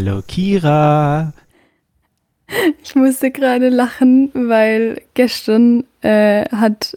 [0.00, 1.34] Hallo Kira.
[2.82, 6.96] Ich musste gerade lachen, weil gestern äh, hat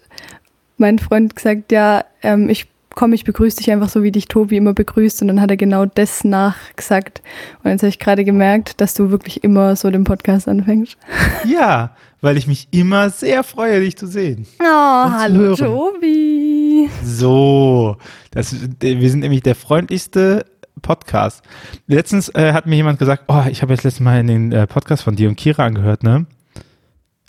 [0.78, 4.56] mein Freund gesagt, ja, ähm, ich komme, ich begrüße dich einfach so, wie dich Tobi
[4.56, 5.22] immer begrüßt.
[5.22, 7.22] Und dann hat er genau das nachgesagt.
[7.62, 10.96] Und jetzt habe ich gerade gemerkt, dass du wirklich immer so den Podcast anfängst.
[11.46, 14.48] Ja, weil ich mich immer sehr freue, dich zu sehen.
[14.62, 15.58] Oh, hallo hören.
[15.58, 16.90] Tobi.
[17.04, 17.98] So,
[18.32, 20.46] das, wir sind nämlich der freundlichste
[20.84, 21.42] Podcast.
[21.88, 24.68] Letztens äh, hat mir jemand gesagt, oh, ich habe jetzt letztes Mal in den äh,
[24.68, 26.28] Podcast von dir und Kira angehört, ne?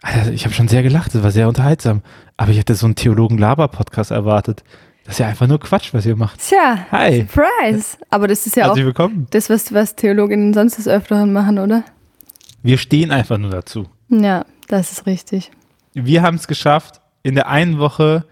[0.02, 2.02] Also, ich habe schon sehr gelacht, das war sehr unterhaltsam.
[2.36, 4.62] Aber ich hätte so einen Theologen-Laber-Podcast erwartet.
[5.04, 6.40] Das ist ja einfach nur Quatsch, was ihr macht.
[6.40, 7.20] Tja, Hi.
[7.20, 7.96] Surprise.
[8.10, 9.26] Aber das ist ja Herzlich auch willkommen.
[9.30, 11.84] das, was, was Theologinnen sonst des Öfteren machen, oder?
[12.62, 13.86] Wir stehen einfach nur dazu.
[14.10, 15.50] Ja, das ist richtig.
[15.94, 18.24] Wir haben es geschafft, in der einen Woche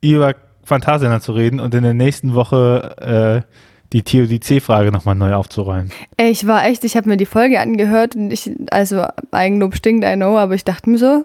[0.00, 0.34] über
[0.64, 3.52] Phantasialand zu reden und in der nächsten Woche äh,
[3.92, 5.90] die TODC-Frage nochmal neu aufzuräumen.
[6.18, 10.14] Ich war echt, ich habe mir die Folge angehört und ich, also Eigenlob stinkt, I
[10.14, 11.24] know, aber ich dachte mir so,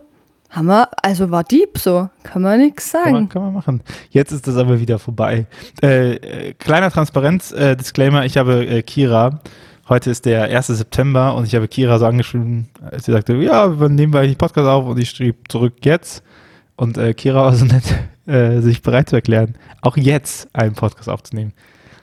[0.49, 3.03] Hammer, also war Dieb so, kann man nichts sagen.
[3.05, 3.83] Kann man, kann man, machen.
[4.11, 5.47] Jetzt ist das aber wieder vorbei.
[5.81, 9.41] Äh, äh, kleiner Transparenz-Disclaimer, ich habe äh, Kira,
[9.89, 10.67] heute ist der 1.
[10.67, 14.67] September und ich habe Kira so angeschrieben, sie sagte, ja, wann nehmen wir eigentlich Podcast
[14.67, 14.85] auf?
[14.85, 16.23] Und ich schrieb zurück, jetzt.
[16.75, 17.83] Und äh, Kira war so nett,
[18.27, 21.53] äh, sich bereit zu erklären, auch jetzt einen Podcast aufzunehmen.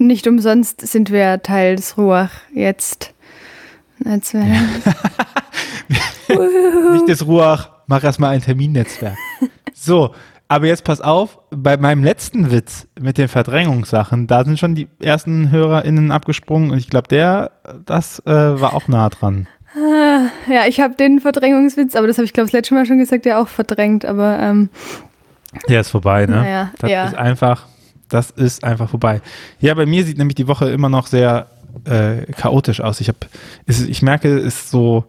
[0.00, 3.12] Nicht umsonst sind wir Teil des Ruach jetzt.
[3.98, 4.46] Netzwerk.
[6.92, 9.18] Nicht des Ruach, mach erstmal ein Terminnetzwerk.
[9.74, 10.14] So,
[10.48, 14.88] aber jetzt pass auf, bei meinem letzten Witz mit den Verdrängungssachen, da sind schon die
[15.00, 17.50] ersten HörerInnen abgesprungen und ich glaube, der,
[17.84, 19.48] das äh, war auch nah dran.
[19.76, 22.98] Ah, ja, ich habe den Verdrängungswitz, aber das habe ich glaube das letzte Mal schon
[22.98, 24.70] gesagt, ja auch verdrängt, aber ähm,
[25.68, 26.36] der ist vorbei, ne?
[26.36, 27.04] Naja, das ja.
[27.04, 27.66] ist einfach,
[28.10, 29.22] das ist einfach vorbei.
[29.60, 31.46] Ja, bei mir sieht nämlich die Woche immer noch sehr
[31.84, 33.00] äh, chaotisch aus.
[33.00, 33.18] Ich habe,
[33.66, 35.04] ich merke, es ist so,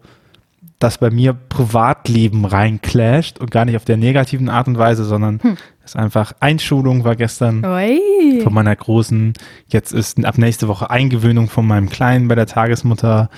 [0.80, 5.40] dass bei mir Privatleben reinclasht und gar nicht auf der negativen Art und Weise, sondern
[5.42, 5.58] hm.
[5.86, 8.00] es einfach Einschulung war gestern Oi.
[8.42, 9.34] von meiner Großen.
[9.68, 13.30] Jetzt ist ab nächste Woche Eingewöhnung von meinem Kleinen bei der Tagesmutter.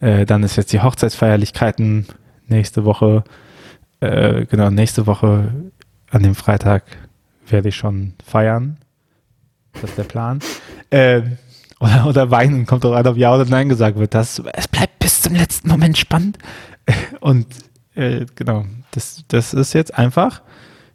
[0.00, 2.06] Äh, dann ist jetzt die Hochzeitsfeierlichkeiten
[2.46, 3.24] nächste Woche.
[3.98, 5.52] Äh, genau, nächste Woche
[6.10, 6.84] an dem Freitag
[7.48, 8.76] werde ich schon feiern.
[9.74, 10.40] Das ist der Plan.
[10.90, 11.22] Äh,
[11.80, 14.14] oder, oder weinen, kommt doch an, ob Ja oder Nein gesagt wird.
[14.14, 16.38] Das, es bleibt bis zum letzten Moment spannend.
[17.20, 17.46] Und
[17.94, 20.42] äh, genau, das, das ist jetzt einfach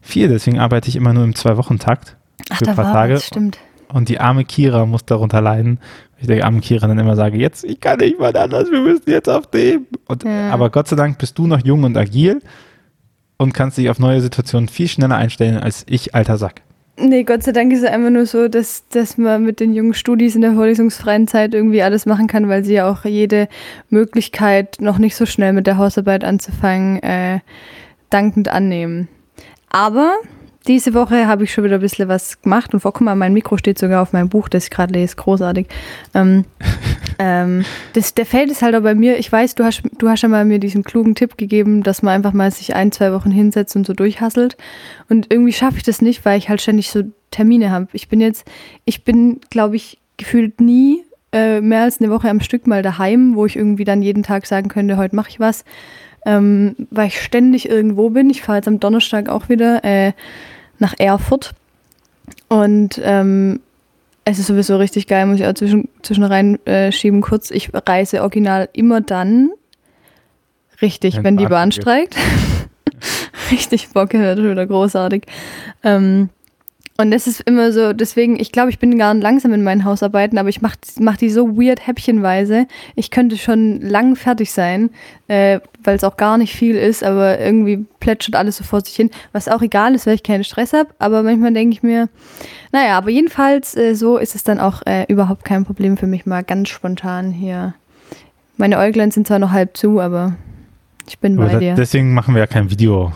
[0.01, 0.29] viel.
[0.29, 2.15] Deswegen arbeite ich immer nur im Zwei-Wochen-Takt
[2.53, 3.15] für ein paar Tage.
[3.15, 3.57] Das stimmt.
[3.91, 5.79] Und die arme Kira muss darunter leiden.
[6.19, 9.03] Ich der armen Kira dann immer sage, jetzt, ich kann nicht mal anders, wir müssen
[9.07, 9.85] jetzt auf dem.
[10.07, 10.51] Und, ja.
[10.51, 12.41] Aber Gott sei Dank bist du noch jung und agil
[13.37, 16.61] und kannst dich auf neue Situationen viel schneller einstellen als ich, alter Sack.
[16.99, 19.93] Nee, Gott sei Dank ist es einfach nur so, dass, dass man mit den jungen
[19.93, 23.47] Studis in der vorlesungsfreien Zeit irgendwie alles machen kann, weil sie ja auch jede
[23.91, 27.39] Möglichkeit, noch nicht so schnell mit der Hausarbeit anzufangen, äh,
[28.09, 29.09] dankend annehmen.
[29.69, 30.15] Aber
[30.67, 33.57] diese Woche habe ich schon wieder ein bisschen was gemacht und guck mal, mein Mikro
[33.57, 35.67] steht sogar auf meinem Buch, das ich gerade lese, großartig.
[36.13, 36.45] Ähm,
[37.19, 40.21] ähm, das, der fällt es halt auch bei mir, ich weiß, du hast, du hast
[40.21, 43.31] ja mal mir diesen klugen Tipp gegeben, dass man einfach mal sich ein, zwei Wochen
[43.31, 44.57] hinsetzt und so durchhasselt.
[45.09, 47.87] Und irgendwie schaffe ich das nicht, weil ich halt ständig so Termine habe.
[47.93, 48.45] Ich bin jetzt,
[48.85, 53.35] ich bin, glaube ich, gefühlt nie äh, mehr als eine Woche am Stück mal daheim,
[53.35, 55.63] wo ich irgendwie dann jeden Tag sagen könnte, heute mache ich was.
[56.25, 58.29] Ähm, weil ich ständig irgendwo bin.
[58.29, 59.83] Ich fahre jetzt am Donnerstag auch wieder.
[59.85, 60.13] Äh,
[60.79, 61.53] nach Erfurt.
[62.47, 63.61] Und ähm,
[64.25, 67.51] es ist sowieso richtig geil, muss ich auch zwischen, zwischen rein äh, schieben kurz.
[67.51, 69.51] Ich reise original immer dann
[70.81, 72.15] richtig, wenn, wenn die Bahn streikt.
[73.51, 75.23] richtig Bock, das wird wieder großartig.
[75.83, 76.29] Ähm,
[76.99, 79.85] und das ist immer so, deswegen, ich glaube, ich bin gar nicht langsam in meinen
[79.85, 82.65] Hausarbeiten, aber ich mache mach die so weird häppchenweise.
[82.95, 84.89] Ich könnte schon lang fertig sein,
[85.27, 88.95] äh, weil es auch gar nicht viel ist, aber irgendwie plätschert alles so vor sich
[88.95, 90.89] hin, was auch egal ist, weil ich keinen Stress habe.
[90.97, 92.09] Aber manchmal denke ich mir,
[92.71, 96.25] naja, aber jedenfalls äh, so ist es dann auch äh, überhaupt kein Problem für mich,
[96.25, 97.75] mal ganz spontan hier.
[98.57, 100.35] Meine Äuglein sind zwar noch halb zu, aber
[101.07, 101.75] ich bin aber bei dir.
[101.75, 103.13] Deswegen machen wir ja kein Video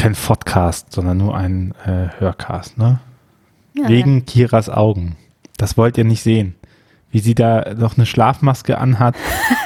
[0.00, 3.00] kein Podcast, sondern nur ein äh, Hörcast, ne?
[3.74, 4.24] Ja, Wegen ja.
[4.24, 5.16] Kiras Augen.
[5.58, 6.54] Das wollt ihr nicht sehen.
[7.10, 9.14] Wie sie da noch eine Schlafmaske anhat,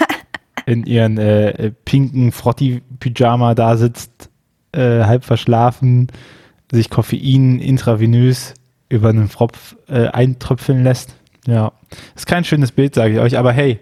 [0.66, 4.28] in ihren äh, pinken Frotti-Pyjama da sitzt,
[4.72, 6.08] äh, halb verschlafen,
[6.72, 8.54] sich Koffein intravenös
[8.88, 11.14] über einen Fropf äh, eintröpfeln lässt.
[11.46, 11.70] Ja,
[12.16, 13.78] ist kein schönes Bild, sage ich euch, aber hey,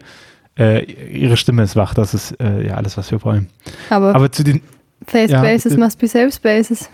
[0.59, 3.49] äh, ihre Stimme ist wach, das ist äh, ja alles, was wir wollen.
[3.89, 4.61] Aber, aber zu den
[5.07, 6.89] Face ja, must be Safe Spaces.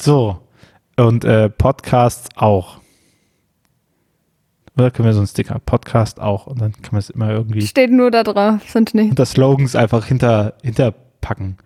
[0.00, 0.38] So.
[0.96, 2.78] Und äh, Podcasts auch.
[4.76, 5.58] Oder können wir so einen Sticker?
[5.64, 6.46] Podcast auch.
[6.46, 7.66] Und dann kann man es immer irgendwie.
[7.66, 9.10] Steht nur da drauf, sonst nicht.
[9.10, 11.56] Und das Slogans einfach hinter, hinterpacken.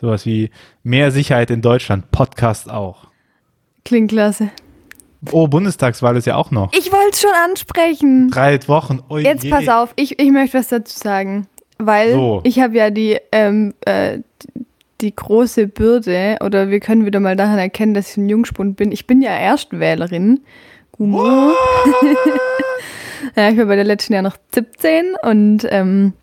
[0.00, 0.50] Sowas wie
[0.82, 2.10] mehr Sicherheit in Deutschland.
[2.10, 3.08] Podcast auch.
[3.84, 4.50] Klingt klasse.
[5.30, 6.72] Oh, Bundestagswahl ist ja auch noch.
[6.72, 8.30] Ich wollte es schon ansprechen.
[8.30, 9.00] Drei Wochen.
[9.08, 9.50] Oh Jetzt je.
[9.50, 11.46] pass auf, ich, ich möchte was dazu sagen.
[11.78, 12.40] Weil So.
[12.44, 14.20] ich habe ja die, ähm, äh,
[15.04, 18.90] die große Bürde, oder wir können wieder mal daran erkennen, dass ich ein Jungspund bin.
[18.90, 20.40] Ich bin ja Erstwählerin.
[20.92, 21.24] Gumo.
[23.36, 26.14] ja, ich war bei der letzten Jahr noch 17 und ähm,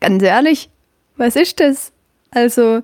[0.00, 0.68] ganz ehrlich,
[1.16, 1.92] was ist das?
[2.30, 2.82] Also,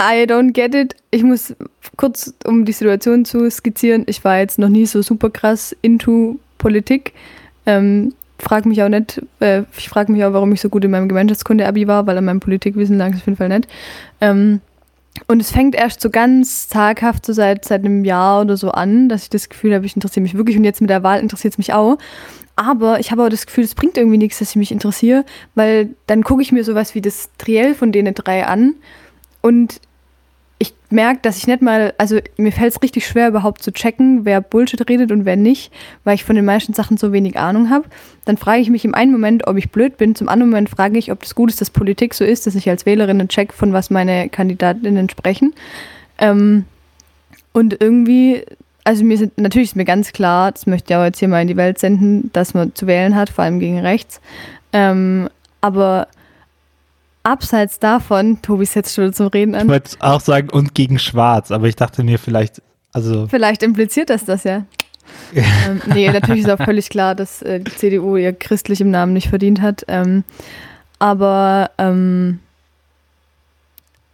[0.00, 0.96] I don't get it.
[1.10, 1.54] Ich muss
[1.96, 6.38] kurz, um die Situation zu skizzieren, ich war jetzt noch nie so super krass into
[6.58, 7.12] Politik.
[7.66, 10.90] Ähm, frag mich auch nicht, äh, ich frage mich auch, warum ich so gut in
[10.90, 13.68] meinem Gemeinschaftskunde-Abi war, weil an meinem Politikwissen lag es auf jeden Fall nicht.
[14.20, 14.60] Ähm,
[15.28, 19.08] und es fängt erst so ganz zaghaft so seit, seit einem Jahr oder so an,
[19.08, 21.54] dass ich das Gefühl habe, ich interessiere mich wirklich und jetzt mit der Wahl interessiert
[21.54, 21.98] es mich auch.
[22.56, 25.90] Aber ich habe auch das Gefühl, es bringt irgendwie nichts, dass ich mich interessiere, weil
[26.06, 28.74] dann gucke ich mir sowas wie das Triell von denen drei an
[29.40, 29.80] und
[30.58, 34.24] ich merke, dass ich nicht mal, also mir fällt es richtig schwer, überhaupt zu checken,
[34.24, 35.72] wer Bullshit redet und wer nicht,
[36.04, 37.86] weil ich von den meisten Sachen so wenig Ahnung habe.
[38.24, 40.98] Dann frage ich mich im einen Moment, ob ich blöd bin, zum anderen Moment frage
[40.98, 43.72] ich, ob das gut ist, dass Politik so ist, dass ich als Wählerin check, von
[43.72, 45.54] was meine Kandidatinnen sprechen.
[46.18, 46.64] Ähm,
[47.52, 48.44] und irgendwie,
[48.84, 51.42] also mir sind, natürlich ist mir ganz klar, das möchte ich auch jetzt hier mal
[51.42, 54.20] in die Welt senden, dass man zu wählen hat, vor allem gegen rechts.
[54.72, 55.28] Ähm,
[55.60, 56.08] aber
[57.24, 59.68] abseits davon, Tobi setzt schon zum Reden Ich an.
[59.68, 62.62] wollte auch sagen, und gegen Schwarz, aber ich dachte mir vielleicht,
[62.92, 64.64] also Vielleicht impliziert das das ja.
[65.34, 69.12] ähm, nee, natürlich ist auch völlig klar, dass äh, die CDU ihr christlich im Namen
[69.12, 69.84] nicht verdient hat.
[69.88, 70.24] Ähm,
[70.98, 72.38] aber ähm,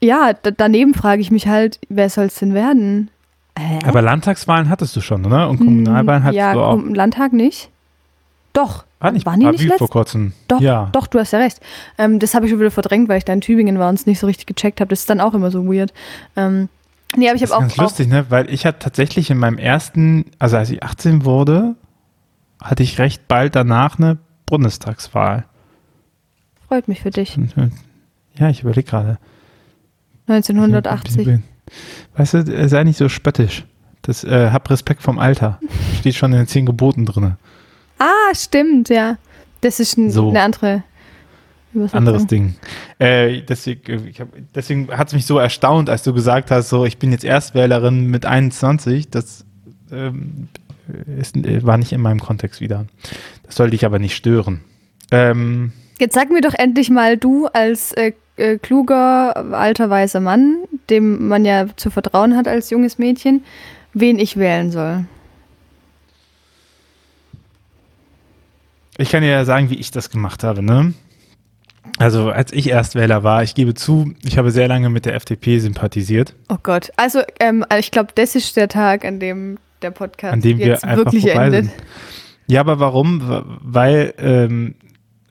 [0.01, 3.11] ja, daneben frage ich mich halt, wer soll es denn werden?
[3.59, 3.81] Hä?
[3.85, 5.49] Aber Landtagswahlen hattest du schon, oder?
[5.51, 6.81] Und Kommunalwahlen hattest ja, du auch.
[6.83, 7.71] Landtag nicht.
[8.53, 9.79] Doch, War nicht waren die nicht Aviv letzt?
[9.79, 10.32] vor kurzem.
[10.47, 10.91] Doch, ja.
[10.93, 11.61] doch, du hast ja recht.
[11.99, 14.06] Ähm, das habe ich schon wieder verdrängt, weil ich da in Tübingen war und es
[14.06, 14.88] nicht so richtig gecheckt habe.
[14.91, 15.93] Das ist dann auch immer so weird.
[16.37, 16.69] Ähm,
[17.17, 18.26] nee, aber ich Das habe ist auch, ganz auch lustig, ne?
[18.29, 21.76] Weil ich hatte tatsächlich in meinem ersten, also als ich 18 wurde,
[22.62, 25.44] hatte ich recht bald danach eine Bundestagswahl.
[26.69, 27.38] freut mich für dich.
[28.38, 29.19] Ja, ich überlege gerade.
[30.26, 31.41] 1980.
[32.17, 33.64] Weißt du, äh, sei nicht so spöttisch.
[34.02, 35.58] Das, äh, hab Respekt vom Alter.
[35.99, 37.37] Steht schon in den zehn Geboten drin.
[38.00, 39.19] Ah, stimmt, ja.
[39.61, 40.31] Das ist ein, So.
[40.31, 40.82] eine andere.
[41.93, 42.56] Anderes Ding.
[42.99, 46.69] Äh, deswegen äh, ich hab, deswegen hat es mich so erstaunt, als du gesagt hast,
[46.69, 49.11] so ich bin jetzt Erstwählerin mit 21.
[49.11, 49.44] Das
[49.93, 50.49] ähm,
[51.17, 52.87] ist, äh, war nicht in meinem Kontext wieder.
[53.44, 54.62] Das sollte dich aber nicht stören.
[55.12, 60.56] Ähm, Jetzt sag mir doch endlich mal du als äh, äh, kluger, alter, weißer Mann,
[60.88, 63.44] dem man ja zu vertrauen hat als junges Mädchen,
[63.93, 65.05] wen ich wählen soll.
[69.00, 70.94] Ich kann dir ja sagen, wie ich das gemacht habe, ne?
[71.99, 75.58] Also, als ich Erstwähler war, ich gebe zu, ich habe sehr lange mit der FDP
[75.58, 76.91] sympathisiert, Oh Gott.
[76.97, 80.67] Also, ähm, ich glaube, das ist der Tag, an dem der Podcast an dem wir
[80.67, 81.67] jetzt einfach wirklich endet.
[81.67, 81.75] sind.
[82.47, 83.23] Ja, aber warum?
[83.62, 84.75] Weil, ähm,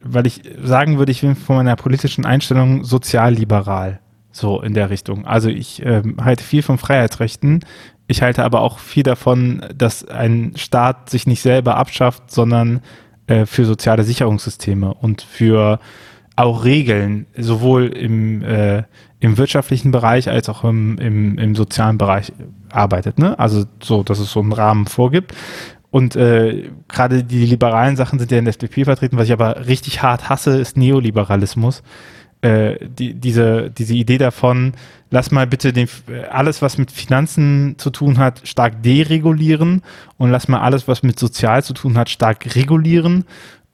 [0.01, 3.99] weil ich sagen würde, ich bin von meiner politischen Einstellung sozialliberal,
[4.31, 5.25] so in der Richtung.
[5.25, 7.65] Also ich ähm, halte viel von Freiheitsrechten.
[8.07, 12.81] Ich halte aber auch viel davon, dass ein Staat sich nicht selber abschafft, sondern
[13.29, 15.79] äh, für soziale Sicherungssysteme und für
[16.35, 18.83] auch Regeln, sowohl im, äh,
[19.19, 22.31] im wirtschaftlichen Bereich als auch im, im, im sozialen Bereich
[22.71, 23.19] arbeitet.
[23.19, 23.37] Ne?
[23.37, 25.33] Also so, dass es so einen Rahmen vorgibt.
[25.91, 29.17] Und äh, gerade die liberalen Sachen sind ja in der FDP vertreten.
[29.17, 31.83] Was ich aber richtig hart hasse, ist Neoliberalismus.
[32.41, 34.71] Äh, die, diese, diese Idee davon,
[35.11, 35.89] lass mal bitte den,
[36.29, 39.81] alles, was mit Finanzen zu tun hat, stark deregulieren
[40.17, 43.25] und lass mal alles, was mit Sozial zu tun hat, stark regulieren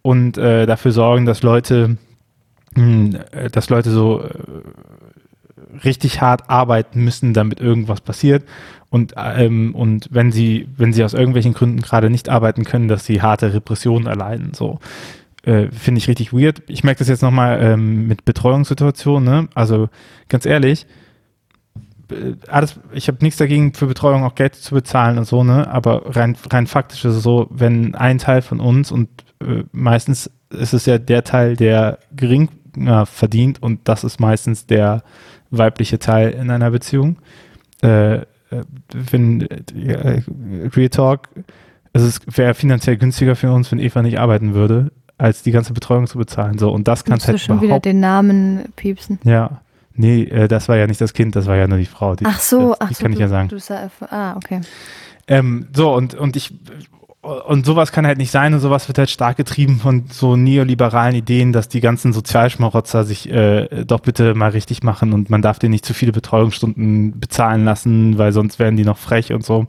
[0.02, 1.98] und äh, dafür sorgen, dass Leute,
[2.74, 4.30] mh, äh, dass Leute so äh,
[5.84, 8.46] richtig hart arbeiten müssen, damit irgendwas passiert.
[8.90, 13.06] Und, ähm, und wenn sie, wenn sie aus irgendwelchen Gründen gerade nicht arbeiten können, dass
[13.06, 14.54] sie harte Repressionen erleiden.
[14.54, 14.80] So
[15.46, 16.64] äh, finde ich richtig weird.
[16.68, 19.24] Ich merke das jetzt nochmal ähm, mit Betreuungssituationen.
[19.24, 19.50] Ne?
[19.54, 19.90] Also
[20.28, 20.88] ganz ehrlich,
[22.10, 25.68] äh, alles, ich habe nichts dagegen, für Betreuung auch Geld zu bezahlen und so, ne?
[25.72, 29.10] Aber rein, rein faktisch ist es so, wenn ein Teil von uns und
[29.42, 35.04] äh, meistens ist es ja der Teil, der geringer verdient und das ist meistens der
[35.52, 37.18] weibliche Teil in einer Beziehung.
[37.82, 38.24] Äh, äh,
[38.94, 40.22] wenn äh,
[40.76, 41.30] Real Talk,
[41.94, 46.08] es wäre finanziell günstiger für uns, wenn Eva nicht arbeiten würde, als die ganze Betreuung
[46.08, 46.58] zu bezahlen.
[46.58, 49.20] So, und das kann es Musst du halt schon wieder den Namen piepsen.
[49.24, 49.62] ja,
[49.94, 52.16] nee, äh, das war ja nicht das Kind, das war ja nur die Frau.
[52.16, 53.02] Die, Ach so, das, ach die so.
[53.04, 53.50] kann ich du, ja sagen.
[53.50, 53.58] Du,
[54.10, 54.62] ah, okay.
[55.28, 56.54] Ähm, so, und, und ich,
[57.26, 61.16] und sowas kann halt nicht sein und sowas wird halt stark getrieben von so neoliberalen
[61.16, 65.58] Ideen, dass die ganzen Sozialschmarotzer sich äh, doch bitte mal richtig machen und man darf
[65.58, 69.66] denen nicht zu viele Betreuungsstunden bezahlen lassen, weil sonst werden die noch frech und so.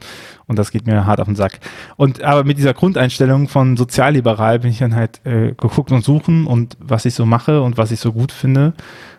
[0.47, 1.61] Und das geht mir hart auf den Sack.
[1.97, 6.47] Und aber mit dieser Grundeinstellung von sozialliberal bin ich dann halt äh, geguckt und suchen
[6.47, 8.75] und was ich so mache und was ich so gut finde.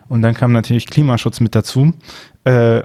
[0.08, 1.92] Und dann kam natürlich Klimaschutz mit dazu.
[2.44, 2.82] Äh,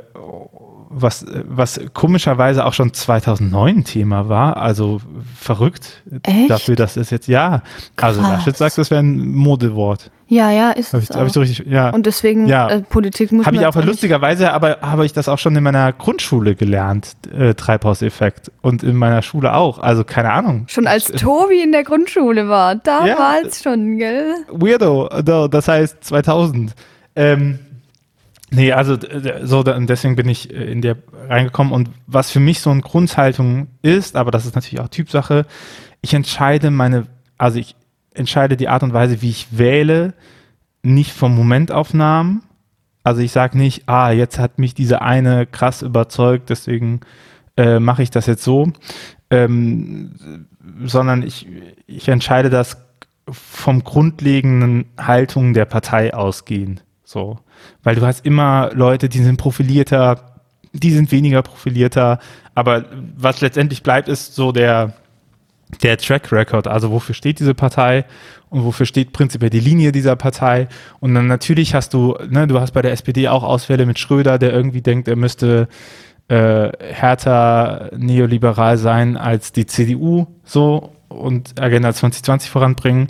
[0.96, 5.02] was, was komischerweise auch schon 2009 Thema war, also
[5.40, 6.50] verrückt Echt?
[6.50, 7.62] dafür, dass es jetzt, ja,
[7.96, 8.32] also Krass.
[8.32, 10.12] Laschet sagt, das wäre ein Modewort.
[10.28, 11.90] Ja, ja, ist Habe es ich, hab ich so richtig, ja.
[11.92, 12.68] Und deswegen, Ja.
[12.70, 15.92] äh, Politik muss Habe ich auch lustigerweise, aber habe ich das auch schon in meiner
[15.94, 18.52] Grundschule gelernt, äh, Treibhauseffekt.
[18.62, 19.78] Und in meiner Schule auch.
[19.80, 20.64] Also keine Ahnung.
[20.70, 23.20] Schon als Tobi in der Grundschule war, da Ja.
[23.20, 24.34] war es schon, gell?
[24.50, 26.74] Weirdo, no, das heißt 2000.
[27.16, 27.60] Ähm,
[28.54, 28.98] nee, also
[29.44, 31.74] so, deswegen bin ich äh, in der reingekommen.
[31.74, 35.46] Und was für mich so eine Grundhaltung ist, aber das ist natürlich auch Typsache,
[36.02, 37.08] ich entscheide meine,
[37.38, 37.76] also ich
[38.14, 40.14] entscheide die Art und Weise, wie ich wähle,
[40.84, 42.44] nicht vom Momentaufnahmen.
[43.04, 47.02] Also ich sage nicht, ah, jetzt hat mich diese eine krass überzeugt, deswegen
[47.58, 48.72] äh, mache ich das jetzt so,
[49.30, 50.48] ähm,
[50.86, 51.48] sondern ich,
[51.86, 52.78] ich entscheide das
[53.30, 56.84] vom grundlegenden Haltung der Partei ausgehend.
[57.04, 57.40] So.
[57.84, 60.40] Weil du hast immer Leute, die sind profilierter,
[60.72, 62.20] die sind weniger profilierter,
[62.56, 62.86] aber
[63.18, 64.94] was letztendlich bleibt, ist so der,
[65.82, 68.06] der Track Record, also wofür steht diese Partei
[68.50, 70.68] und wofür steht prinzipiell die Linie dieser Partei.
[71.00, 74.38] Und dann natürlich hast du, ne, du hast bei der SPD auch Ausfälle mit Schröder,
[74.38, 75.68] der irgendwie denkt, er müsste
[76.28, 83.08] äh, härter neoliberal sein als die CDU so und Agenda 2020 voranbringen.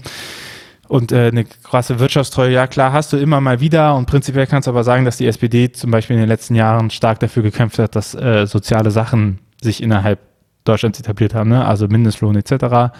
[0.93, 3.95] Und äh, eine krasse Wirtschaftstreue, ja klar, hast du immer mal wieder.
[3.95, 6.91] Und prinzipiell kannst du aber sagen, dass die SPD zum Beispiel in den letzten Jahren
[6.91, 10.19] stark dafür gekämpft hat, dass äh, soziale Sachen sich innerhalb
[10.65, 11.65] Deutschlands etabliert haben, ne?
[11.65, 12.93] also Mindestlohn etc.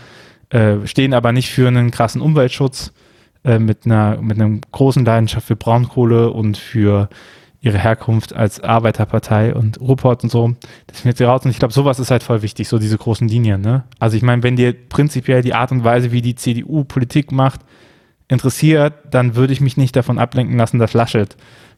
[0.50, 2.94] Äh, stehen aber nicht für einen krassen Umweltschutz
[3.44, 7.10] äh, mit einer mit einem großen Leidenschaft für Braunkohle und für
[7.64, 10.54] ihre Herkunft als Arbeiterpartei und Ruppert und so.
[10.86, 11.46] Das findet sie raus.
[11.46, 13.62] Und ich glaube, sowas ist halt voll wichtig, so diese großen Linien.
[13.62, 13.84] Ne?
[14.00, 17.62] Also ich meine, wenn dir prinzipiell die Art und Weise, wie die CDU Politik macht,
[18.28, 21.38] interessiert, dann würde ich mich nicht davon ablenken lassen, dass Laschet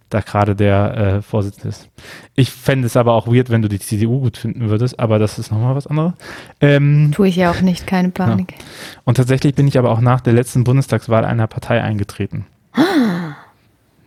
[0.10, 1.90] da gerade der äh, Vorsitzende ist.
[2.34, 5.38] Ich fände es aber auch weird, wenn du die CDU gut finden würdest, aber das
[5.38, 6.14] ist nochmal was anderes.
[6.62, 8.56] Ähm, Tue ich ja auch nicht, keine Panik.
[9.04, 12.46] und tatsächlich bin ich aber auch nach der letzten Bundestagswahl einer Partei eingetreten.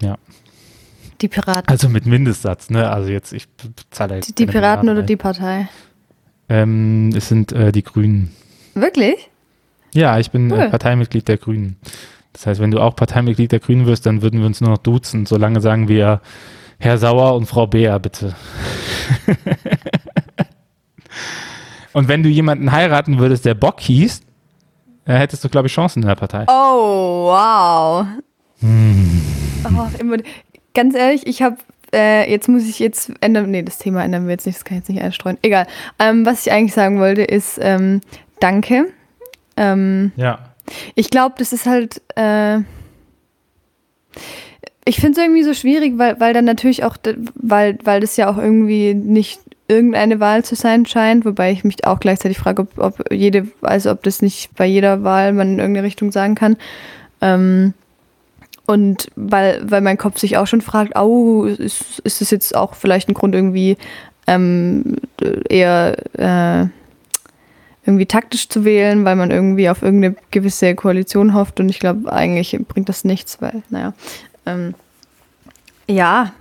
[0.01, 0.17] Ja,
[1.21, 1.69] Die Piraten.
[1.69, 2.89] also mit Mindestsatz, ne?
[2.91, 3.49] Also jetzt, ich
[3.91, 5.69] zahle jetzt Die, die Piraten Milliarden oder die Partei?
[6.49, 8.35] Ähm, es sind äh, die Grünen.
[8.75, 9.29] Wirklich?
[9.95, 10.61] Ja, ich bin Cool.
[10.61, 11.77] äh, Parteimitglied der Grünen.
[12.33, 14.79] Das heißt, wenn du auch Parteimitglied der Grünen wirst, dann würden wir uns nur noch
[14.79, 15.27] duzen.
[15.27, 16.21] Solange sagen wir
[16.79, 18.37] Herr Sauer und Frau Beer, bitte.
[21.93, 24.21] und wenn du jemanden heiraten würdest, der Bock hieß,
[25.07, 26.45] äh, hättest du, glaube ich, Chancen in der Partei.
[26.49, 28.07] Oh, wow.
[28.61, 29.23] Hm.
[29.65, 30.17] Oh, immer,
[30.79, 31.57] ganz ehrlich, ich habe,
[31.93, 34.77] äh, jetzt muss ich jetzt ändern, nee, das Thema ändern wir jetzt nicht, das kann
[34.77, 35.37] ich jetzt nicht einstreuen.
[35.43, 35.67] Egal.
[35.99, 38.01] Ähm, was ich eigentlich sagen wollte, ist ähm,
[38.39, 38.87] Danke.
[39.57, 40.39] Ähm, Ja.
[40.95, 42.59] ich glaube, das ist halt, äh,
[44.85, 46.97] ich finde es irgendwie so schwierig, weil, weil dann natürlich auch,
[47.35, 51.85] weil, weil das ja auch irgendwie nicht irgendeine Wahl zu sein scheint, wobei ich mich
[51.89, 55.59] auch gleichzeitig frage, ob, ob jede, also ob das nicht bei jeder Wahl man in
[55.59, 56.57] irgendeine Richtung sagen kann.
[57.21, 57.75] Ähm,
[58.69, 62.75] und weil, weil mein Kopf sich auch schon fragt, au, ist, ist das jetzt auch
[62.75, 63.79] vielleicht ein Grund irgendwie
[64.27, 64.97] ähm,
[65.49, 66.69] eher äh,
[67.87, 72.13] irgendwie taktisch zu wählen, weil man irgendwie auf irgendeine gewisse Koalition hofft und ich glaube,
[72.13, 73.95] eigentlich bringt das nichts, weil, naja.
[74.45, 74.75] Ähm,
[75.89, 76.33] ja,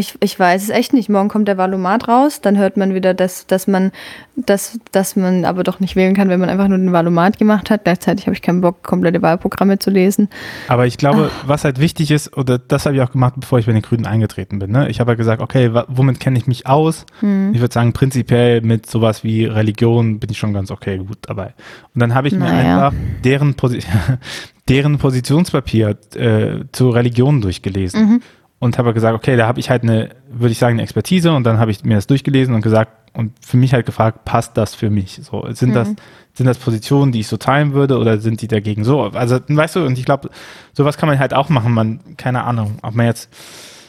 [0.00, 1.08] ich, ich weiß es echt nicht.
[1.08, 3.92] Morgen kommt der Valomat raus, dann hört man wieder, dass, dass man,
[4.34, 7.70] dass, dass man aber doch nicht wählen kann, wenn man einfach nur den Valomat gemacht
[7.70, 7.84] hat.
[7.84, 10.28] Gleichzeitig habe ich keinen Bock, komplette Wahlprogramme zu lesen.
[10.68, 13.66] Aber ich glaube, was halt wichtig ist, oder das habe ich auch gemacht, bevor ich
[13.66, 14.72] bei den Grünen eingetreten bin.
[14.72, 14.88] Ne?
[14.88, 17.06] Ich habe ja gesagt, okay, womit kenne ich mich aus?
[17.20, 17.52] Hm.
[17.54, 21.54] Ich würde sagen, prinzipiell mit sowas wie Religion bin ich schon ganz okay gut dabei.
[21.94, 22.86] Und dann habe ich mir Naja.
[22.88, 23.80] einfach deren, Posi
[24.68, 28.00] deren Positionspapier äh, zur Religion durchgelesen.
[28.00, 28.22] Mhm.
[28.60, 31.44] Und habe gesagt, okay, da habe ich halt eine, würde ich sagen, eine Expertise und
[31.44, 34.74] dann habe ich mir das durchgelesen und gesagt und für mich halt gefragt, passt das
[34.74, 35.20] für mich?
[35.22, 35.88] So, sind das,
[36.34, 39.02] sind das Positionen, die ich so teilen würde oder sind die dagegen so?
[39.02, 40.30] Also, weißt du, und ich glaube,
[40.72, 41.72] sowas kann man halt auch machen.
[41.72, 43.30] Man, keine Ahnung, ob man jetzt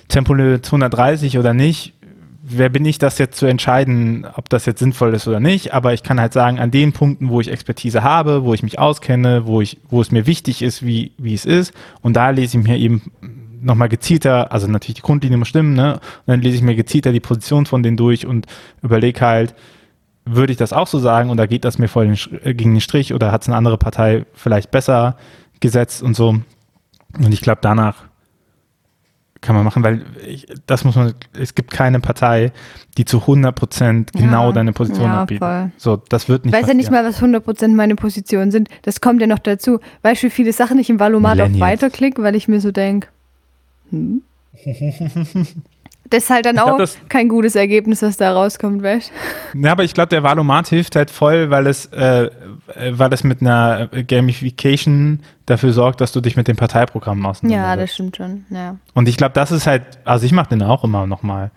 [0.07, 1.93] Tempolimit 130 oder nicht,
[2.43, 5.73] wer bin ich, das jetzt zu entscheiden, ob das jetzt sinnvoll ist oder nicht.
[5.73, 8.79] Aber ich kann halt sagen, an den Punkten, wo ich Expertise habe, wo ich mich
[8.79, 11.73] auskenne, wo ich, wo es mir wichtig ist, wie, wie es ist.
[12.01, 13.11] Und da lese ich mir eben
[13.61, 15.95] nochmal gezielter, also natürlich die Grundlinie muss stimmen, ne?
[15.95, 18.47] Und dann lese ich mir gezielter die Position von denen durch und
[18.81, 19.55] überlege halt,
[20.25, 22.13] würde ich das auch so sagen und da geht das mir voll
[22.43, 25.17] äh, gegen den Strich oder hat es eine andere Partei vielleicht besser
[25.59, 26.29] gesetzt und so.
[27.17, 28.05] Und ich glaube, danach
[29.41, 32.51] kann man machen, weil ich, das muss man, es gibt keine Partei,
[32.97, 35.47] die zu 100 Prozent genau ja, deine Position ja, abbietet.
[35.47, 35.71] Voll.
[35.77, 38.69] So, das wird nicht Ich weiß ja nicht mal, was 100 Prozent meine Positionen sind.
[38.83, 39.79] Das kommt ja noch dazu.
[40.03, 43.07] Weißt du, wie viele Sachen ich im Valomat auf Weiterklick, weil ich mir so denke,
[43.91, 44.21] hm?
[46.11, 49.11] Das ist halt dann glaub, auch kein gutes Ergebnis, was da rauskommt, weißt
[49.53, 52.29] Ja, aber ich glaube, der Valomat hilft halt voll, weil es, äh,
[52.91, 57.69] weil es mit einer Gamification dafür sorgt, dass du dich mit dem Parteiprogramm auseinandersetzt.
[57.69, 58.75] Ja, das stimmt schon, ja.
[58.93, 61.51] Und ich glaube, das ist halt, also ich mache den auch immer nochmal.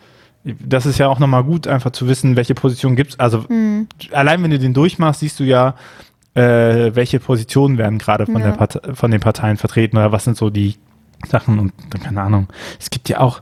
[0.45, 3.19] Das ist ja auch nochmal gut, einfach zu wissen, welche Position gibt es.
[3.19, 3.89] Also mhm.
[4.13, 5.75] allein wenn du den durchmachst, siehst du ja,
[6.35, 8.57] äh, welche Positionen werden gerade von, ja.
[8.95, 10.77] von den Parteien vertreten oder was sind so die
[11.27, 12.49] Sachen und keine Ahnung.
[12.79, 13.41] Es gibt ja auch,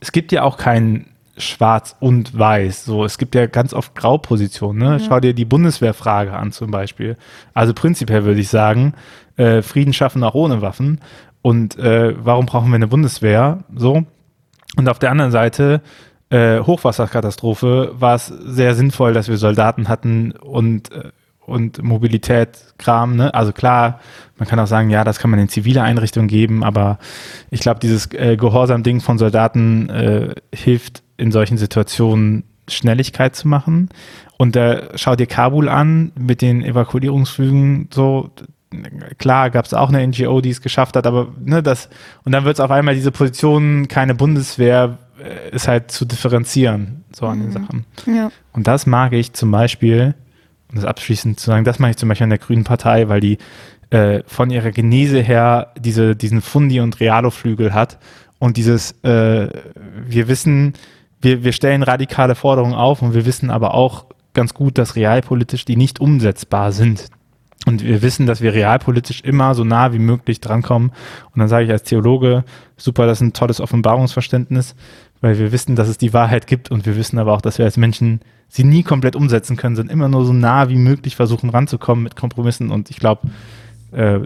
[0.00, 1.06] es gibt ja auch kein
[1.36, 2.84] Schwarz und Weiß.
[2.84, 4.78] So, es gibt ja ganz oft Graupositionen.
[4.78, 4.98] Ne?
[4.98, 4.98] Ja.
[5.00, 7.16] Schau dir die Bundeswehrfrage an zum Beispiel.
[7.54, 8.94] Also prinzipiell würde ich sagen,
[9.36, 11.00] äh, Frieden schaffen auch ohne Waffen.
[11.42, 13.64] Und äh, warum brauchen wir eine Bundeswehr?
[13.74, 14.04] So.
[14.76, 15.80] Und auf der anderen Seite
[16.28, 21.10] äh, Hochwasserkatastrophe war es sehr sinnvoll, dass wir Soldaten hatten und äh,
[21.50, 23.16] und Mobilitätskram.
[23.16, 23.34] Ne?
[23.34, 24.00] Also klar,
[24.38, 26.98] man kann auch sagen, ja, das kann man in zivile Einrichtungen geben, aber
[27.50, 33.90] ich glaube, dieses äh, Gehorsam-Ding von Soldaten äh, hilft in solchen Situationen Schnelligkeit zu machen.
[34.38, 38.30] Und äh, schau dir Kabul an mit den Evakuierungsflügen, so
[39.18, 41.88] klar gab es auch eine NGO, die es geschafft hat, aber ne, das
[42.24, 47.04] und dann wird es auf einmal diese Position, keine Bundeswehr, äh, ist halt zu differenzieren,
[47.12, 47.52] so an den mhm.
[47.52, 47.84] Sachen.
[48.06, 48.30] Ja.
[48.52, 50.14] Und das mag ich zum Beispiel
[50.70, 53.20] um das abschließend zu sagen, das mache ich zum Beispiel an der Grünen Partei, weil
[53.20, 53.38] die
[53.90, 57.98] äh, von ihrer Genese her diese, diesen Fundi- und Realo-Flügel hat
[58.38, 59.48] und dieses, äh,
[60.06, 60.74] wir wissen,
[61.20, 65.64] wir, wir stellen radikale Forderungen auf und wir wissen aber auch ganz gut, dass realpolitisch
[65.64, 67.08] die nicht umsetzbar sind.
[67.66, 70.92] Und wir wissen, dass wir realpolitisch immer so nah wie möglich drankommen.
[71.34, 72.44] Und dann sage ich als Theologe,
[72.78, 74.74] super, das ist ein tolles Offenbarungsverständnis,
[75.20, 77.64] weil wir wissen, dass es die Wahrheit gibt und wir wissen aber auch, dass wir
[77.64, 81.50] als Menschen sie nie komplett umsetzen können, sind immer nur so nah wie möglich versuchen
[81.50, 83.28] ranzukommen mit Kompromissen und ich glaube,
[83.92, 84.20] äh,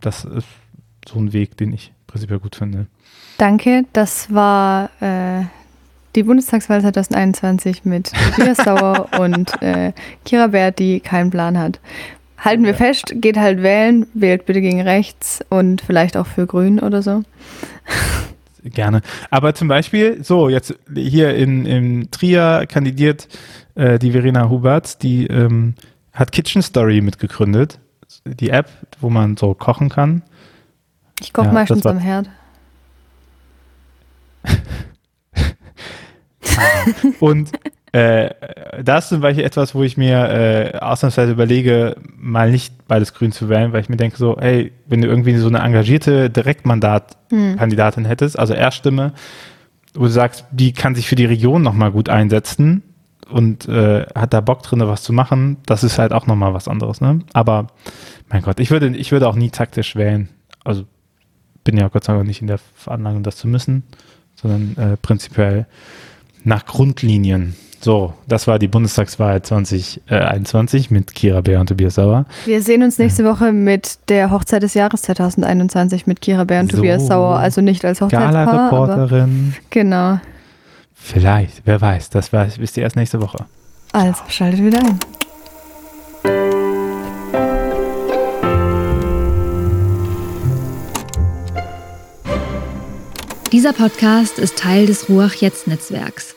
[0.00, 0.46] das ist
[1.08, 2.86] so ein Weg, den ich prinzipiell gut finde.
[3.38, 5.44] Danke, das war äh,
[6.14, 9.92] die Bundestagswahl 2021 mit Tobias Sauer und äh,
[10.24, 11.80] Kira Bert, die keinen Plan hat.
[12.38, 12.76] Halten wir ja.
[12.76, 17.22] fest, geht halt wählen, wählt bitte gegen rechts und vielleicht auch für Grün oder so.
[18.64, 19.02] Gerne.
[19.30, 23.28] Aber zum Beispiel, so, jetzt hier in, in Trier kandidiert
[23.74, 25.74] äh, die Verena Hubert, die ähm,
[26.12, 27.78] hat Kitchen Story mitgegründet.
[28.24, 28.68] Die App,
[29.00, 30.22] wo man so kochen kann.
[31.20, 32.28] Ich koche ja, meistens am Herd.
[37.20, 37.50] Und
[37.92, 38.30] äh,
[38.82, 43.32] das ist zum Beispiel etwas, wo ich mir äh, ausnahmsweise überlege, mal nicht beides grün
[43.32, 48.04] zu wählen, weil ich mir denke so, hey, wenn du irgendwie so eine engagierte Direktmandat-Kandidatin
[48.04, 48.08] hm.
[48.08, 49.12] hättest, also Erststimme,
[49.94, 52.82] wo du sagst, die kann sich für die Region nochmal gut einsetzen
[53.28, 56.68] und äh, hat da Bock drin, was zu machen, das ist halt auch nochmal was
[56.68, 57.20] anderes, ne?
[57.34, 57.68] Aber
[58.30, 60.30] mein Gott, ich würde, ich würde auch nie taktisch wählen.
[60.64, 60.84] Also
[61.64, 63.84] bin ja Gott sei Dank nicht in der Veranlagung, das zu müssen,
[64.34, 65.66] sondern äh, prinzipiell
[66.42, 67.54] nach Grundlinien.
[67.82, 72.26] So, das war die Bundestagswahl 2021 mit Kira Bär und Tobias Sauer.
[72.44, 76.70] Wir sehen uns nächste Woche mit der Hochzeit des Jahres 2021 mit Kira Bär und
[76.70, 77.38] so, Tobias Sauer.
[77.38, 78.46] Also nicht als Hochzeitspaar.
[78.46, 79.54] Gala-Reporterin.
[79.70, 80.20] Genau.
[80.94, 82.10] Vielleicht, wer weiß.
[82.10, 83.46] Das war, wisst ihr erst nächste Woche.
[83.92, 85.00] Also, schaltet wieder ein.
[93.50, 96.36] Dieser Podcast ist Teil des Ruach Jetzt Netzwerks.